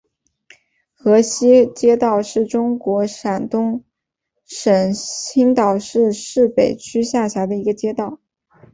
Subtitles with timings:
[0.95, 3.83] 河西街道是中国山东
[4.47, 8.19] 省青岛市市北区下辖的一个街道。